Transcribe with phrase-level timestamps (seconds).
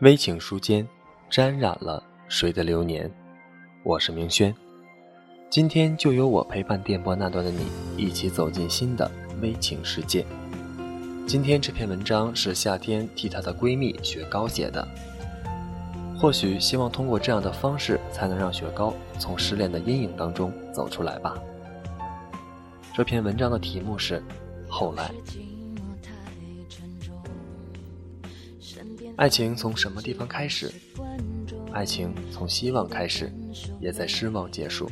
[0.00, 0.86] 微情书间，
[1.30, 3.08] 沾染了谁的流年？
[3.84, 4.52] 我是明轩，
[5.48, 7.64] 今天就由我陪伴电波那端的你，
[7.96, 9.08] 一起走进新的
[9.40, 10.26] 微情世界。
[11.28, 14.86] 今天这篇文章是夏天替她的闺蜜雪糕写的，
[16.18, 21.38] 或许希望通过这样的方式，才能让雪糕从失恋的阴影当中走出来吧。
[22.92, 24.18] 这篇文章的题目是
[24.68, 25.08] 《后来》。
[29.16, 30.72] 爱情从什么地方开始？
[31.72, 33.32] 爱情从希望开始，
[33.80, 34.88] 也在失望结束。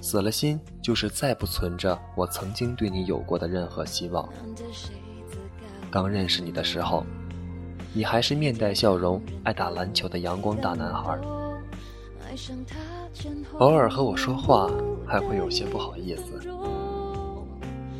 [0.00, 4.28] 死了心，就是再不存着我曾经对你有过的任何希望。
[5.90, 7.04] 刚认识你的时候，
[7.92, 11.18] 你还是面带笑容、爱打篮球的阳光大男孩。
[13.58, 14.70] 偶尔和我说话，
[15.06, 16.40] 还会有些不好意思。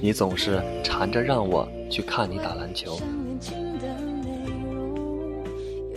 [0.00, 3.00] 你总是缠着让我去看你打篮球。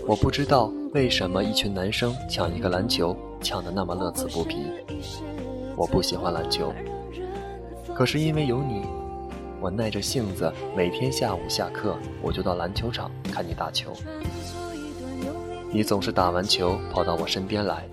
[0.08, 4.66] 我不知道为什么一群男生抢一个篮球抢得那么乐此不疲。
[5.76, 6.74] 我不喜欢篮球，
[7.94, 8.86] 可是因为有你，
[9.60, 13.94] 我耐着性子每天下午下课我就到篮球场看你打球。
[15.72, 17.88] 你总是打完球跑到我身边来，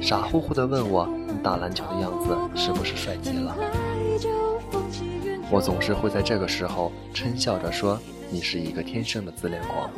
[0.00, 3.56] 傻乎乎地问我你打篮球的样子是不是帅极了？
[5.50, 7.98] 我总是会在这个时候嗔笑着说
[8.30, 9.90] 你是一个天生的自恋狂。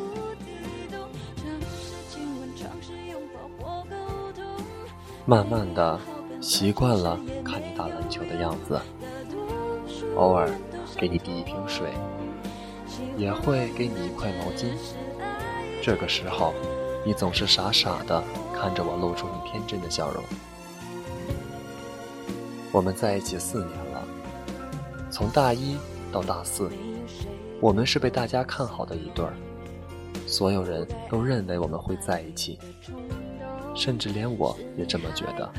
[5.29, 5.99] 慢慢的，
[6.41, 8.81] 习惯了看你打篮球的样子，
[10.15, 10.49] 偶尔
[10.97, 11.91] 给你递一瓶水，
[13.17, 14.67] 也会给你一块毛巾。
[15.83, 16.55] 这个时候，
[17.05, 18.23] 你总是傻傻的
[18.55, 20.23] 看着我，露出你天真的笑容。
[22.71, 24.05] 我们在一起四年了，
[25.11, 25.77] 从大一
[26.13, 26.71] 到大四，
[27.61, 29.33] 我们是被大家看好的一对儿，
[30.25, 32.61] 所有人都认为我们会在一起。
[33.77, 35.53] 甚至连我也这么觉得，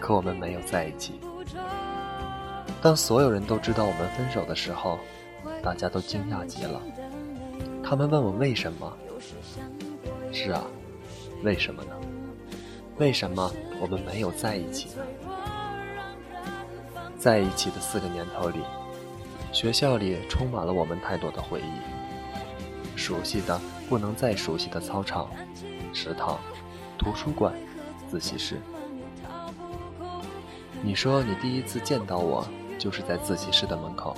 [0.00, 1.20] 可我们没有在一起。
[2.80, 4.98] 当所有人都知道我们分手的时候，
[5.62, 6.80] 大家都惊讶极了。
[7.82, 8.96] 他们问我为什么？
[10.32, 10.64] 是啊，
[11.42, 11.90] 为什么呢？
[12.98, 15.02] 为什么我们没有在一起呢？
[17.18, 18.60] 在一起的四个年头里，
[19.52, 25.28] 学校里充满了我们太多的回忆，熟悉的不能再熟悉的操场。
[25.96, 26.38] 食堂、
[26.98, 27.54] 图书馆、
[28.06, 28.60] 自习室。
[30.82, 32.46] 你说你第一次见到我
[32.78, 34.14] 就是在自习室的门口。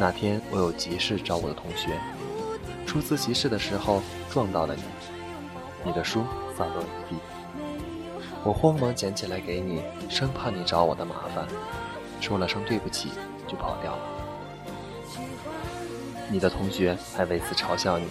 [0.00, 1.96] 那天我有急事找我的同学，
[2.84, 4.82] 出自习室的时候撞到了你，
[5.84, 6.24] 你的书
[6.58, 7.20] 散落一地。
[8.42, 9.80] 我慌忙捡起来给你，
[10.10, 11.46] 生怕你找我的麻烦，
[12.20, 13.10] 说了声对不起
[13.46, 14.02] 就跑掉了。
[16.28, 18.08] 你的同学还为此嘲笑你。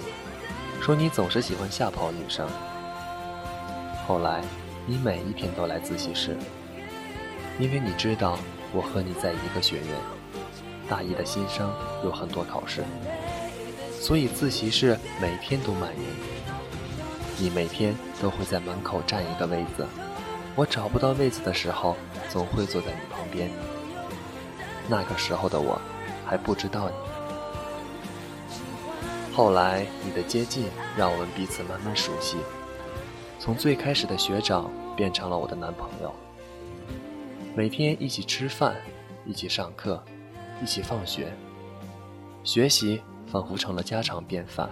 [0.83, 2.45] 说你总是喜欢吓跑女生。
[4.05, 4.43] 后来，
[4.85, 6.35] 你每一天都来自习室，
[7.58, 8.37] 因为你知道
[8.73, 9.85] 我和你在一个学院，
[10.90, 11.73] 大一的新生
[12.03, 12.84] 有很多考试，
[13.97, 16.02] 所以自习室每天都满人。
[17.37, 19.87] 你每天都会在门口占一个位子，
[20.53, 21.96] 我找不到位子的时候，
[22.29, 23.49] 总会坐在你旁边。
[24.90, 25.79] 那个时候的我，
[26.25, 27.12] 还不知道你。
[29.35, 32.38] 后来，你的接近让我们彼此慢慢熟悉，
[33.40, 36.14] 从最开始的学长变成了我的男朋友。
[37.56, 38.76] 每天一起吃饭，
[39.26, 40.03] 一起上课，
[40.62, 41.34] 一起放学，
[42.44, 44.70] 学习仿佛成了家常便饭。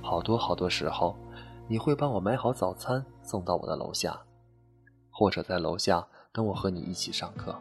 [0.00, 1.14] 好多好多时候，
[1.68, 4.18] 你会帮我买好早餐送到我的楼下，
[5.10, 7.54] 或者在楼下等我和你一起上课。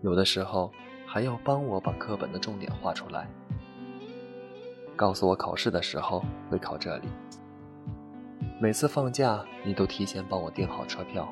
[0.00, 0.72] 有的时候
[1.06, 3.28] 还要帮我把课本的重点画出来，
[4.98, 7.08] 告诉我考试的时候会考这里。
[8.60, 11.24] 每次放假，你都提前帮我订好车票；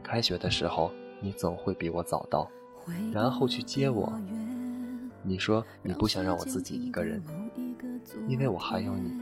[0.00, 2.48] 开学的时候，你总会比我早到，
[3.12, 4.12] 然后去接我。
[5.24, 7.20] 你说你不想让我自己一个人，
[8.28, 9.12] 因为我还有你。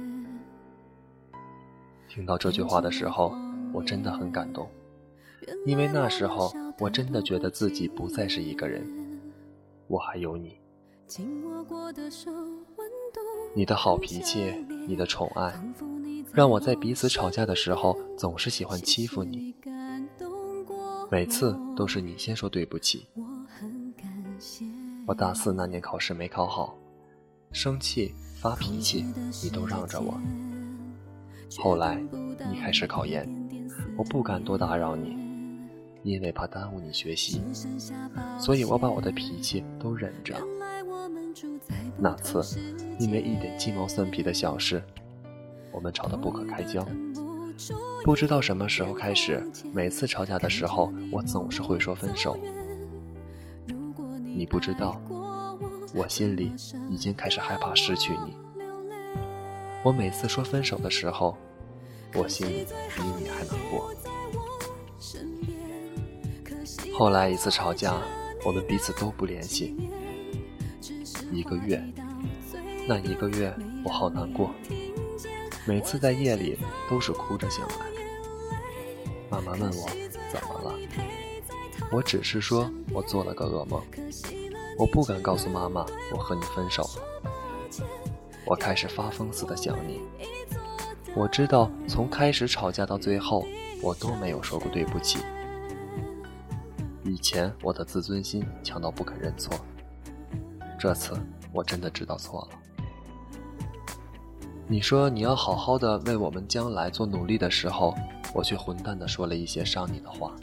[2.11, 3.35] 听到这句话的时候，
[3.73, 4.69] 我真的很感动，
[5.65, 8.87] 因为那时候我真的觉得自己不再是一个人，
[9.87, 10.61] 我还有你。
[13.55, 14.55] 你的好脾气，
[14.87, 15.53] 你的宠爱，
[16.33, 19.55] 让我在彼此吵架的时候总是喜欢欺负你，
[21.11, 23.07] 每次都是你先说对不起。
[25.07, 26.79] 我大四那年考试没考好，
[27.51, 29.05] 生气发脾气，
[29.43, 30.19] 你都让着我。
[31.59, 32.03] 后来
[32.51, 33.29] 你开始考研，
[33.99, 35.17] 我不敢多打扰你，
[36.03, 37.43] 因为怕耽误你学习，
[38.39, 40.35] 所以我把我的脾气都忍着。
[41.99, 42.43] 那次
[43.03, 44.81] 因为一点鸡毛蒜皮的小事，
[45.73, 46.87] 我们吵得不可开交。
[48.05, 52.39] 不知道什么时候开始，每次吵架的时候，我总是会说分手。
[54.37, 55.03] 你不知道，
[55.93, 56.53] 我心里
[56.89, 58.37] 已经开始害怕失去你。
[59.83, 61.37] 我每次说分手的时候，
[62.15, 62.65] 我心里
[62.95, 63.93] 比你还难过。
[66.97, 68.01] 后来一次吵架，
[68.45, 69.77] 我们彼此都不联系，
[71.33, 71.83] 一个月，
[72.87, 74.51] 那一个月我好难过，
[75.65, 76.59] 每次在夜里
[76.91, 77.87] 都是哭着醒来。
[79.31, 79.89] 妈妈问我
[80.31, 80.75] 怎么了。
[81.93, 83.81] 我只是说，我做了个噩梦，
[84.77, 87.83] 我不敢告诉妈妈我和你分手了。
[88.45, 90.01] 我开始发疯似的想你。
[91.15, 93.47] 我知道，从开始吵架到最后，
[93.81, 95.21] 我都没有说过对不起。
[97.05, 99.55] 以前我的自尊心强到不肯认错，
[100.79, 101.17] 这次
[101.53, 102.59] 我真的知道错了。
[104.73, 107.95] 你说你要好好的为我们将来做努力的时候，
[108.33, 110.35] 我却混蛋的说了一些伤你的话。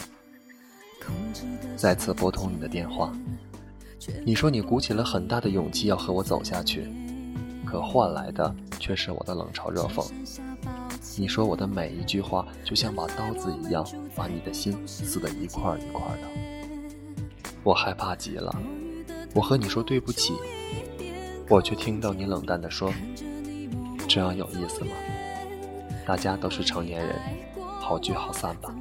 [1.75, 3.11] 再次拨通你的电话，
[4.23, 6.87] 你说你鼓起了很大的勇气要和我走下去，
[7.65, 10.07] 可换来的却是我的冷嘲热讽。
[11.17, 13.83] 你说我的每一句话就像把刀子一样，
[14.15, 17.51] 把你的心撕得一块一块的。
[17.63, 18.55] 我害怕极了，
[19.33, 20.35] 我和你说对不起，
[21.49, 22.93] 我却听到你冷淡的说
[24.09, 24.91] ：“这样有意思吗？
[26.03, 27.15] 大家都是成年人，
[27.79, 28.73] 好聚好散吧。”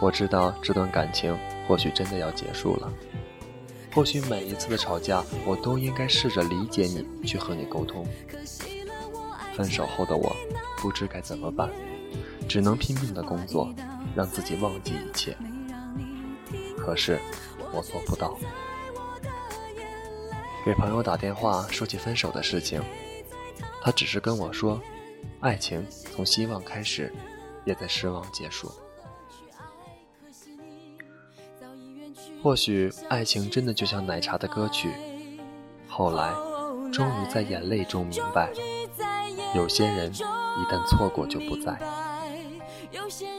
[0.00, 1.36] 我知道这段感情
[1.66, 2.88] 或许真的要结束了，
[3.92, 8.06] 或许每一次的吵架，我都应该试着理解你，去和你沟通。
[9.54, 10.34] 分手后的我，
[10.78, 11.68] 不知该怎么办，
[12.48, 13.74] 只能拼命的工作，
[14.14, 15.36] 让自己忘记一切。
[16.78, 17.18] 可是
[17.72, 18.38] 我做不到。
[20.64, 22.80] 给朋友打电话说起分手的事情，
[23.82, 24.80] 他只是跟我说，
[25.40, 27.12] 爱情从希望开始，
[27.64, 28.70] 也在失望结束。
[32.42, 34.92] 或许爱情真的就像奶茶的歌曲，
[35.88, 36.32] 后来
[36.92, 38.52] 终于在眼泪中明白，
[39.54, 41.76] 有些人一旦错过就不在。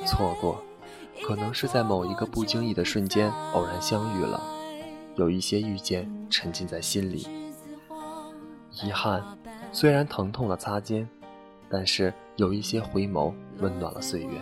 [0.05, 0.61] 错过，
[1.25, 4.41] 可能是在某一个不经意的瞬间偶然相遇了，
[5.15, 7.27] 有一些遇见沉浸在心里。
[8.83, 9.37] 遗憾，
[9.75, 11.09] 虽然疼痛了擦肩，
[11.67, 14.39] 但是有一些回眸温暖了岁月，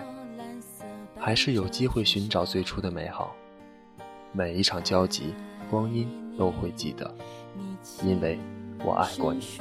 [1.18, 3.34] 还是有机会寻找最初的美好。
[4.34, 5.34] 每一场交集，
[5.70, 6.06] 光阴
[6.38, 7.10] 都会记得，
[8.04, 8.38] 因为
[8.84, 9.58] 我爱过你。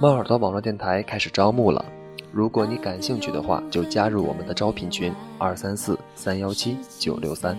[0.00, 1.84] 猫耳朵网络电台开始招募了，
[2.30, 7.58] 如果你感兴趣的话，就加入我们的招聘群二三四三幺七九六三。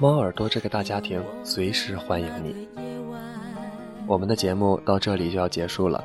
[0.00, 2.66] 猫耳朵这个大家庭随时欢迎你。
[4.06, 6.02] 我们的节目到这里就要结束了。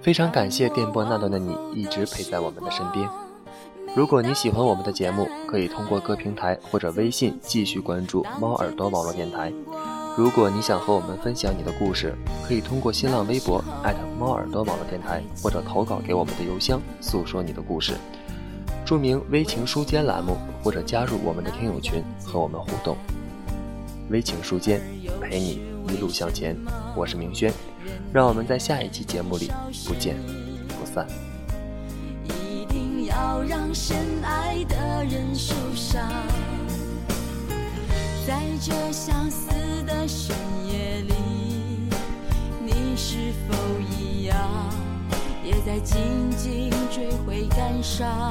[0.00, 3.08] 非常感谢电波那端的你一直陪在我们的身边。
[3.96, 9.52] 如果你喜欢我们的节目，可以通过各平台或者微信继续关注猫耳朵网络电台。
[10.16, 12.14] 如果你想和我们分享你的故事，
[12.46, 13.62] 可以通过新浪微博
[14.20, 17.94] 猫耳朵网络电台，或者投稿给我们的邮箱，诉说你的故事，
[18.84, 22.96] 注明“微情书间”栏目，或者加入我们的听友群和我们互动。
[24.12, 24.78] 微情书间
[25.22, 26.54] 陪你一路向前，
[26.94, 27.50] 我是明轩。
[28.12, 29.50] 让我们在下一期节目里
[29.86, 30.16] 不见
[30.78, 31.06] 不散
[32.24, 36.06] 一定要让深爱的人受伤
[38.26, 39.48] 在这相似
[39.86, 40.36] 的深
[40.70, 41.14] 夜里
[42.62, 43.16] 你是
[43.48, 43.56] 否
[43.98, 44.36] 一样
[45.42, 48.30] 也在紧紧追回感伤。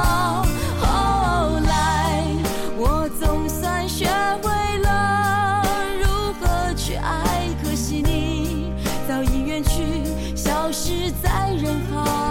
[9.21, 12.30] 早已远去，消失在人海。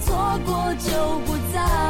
[0.00, 1.89] 错过就不再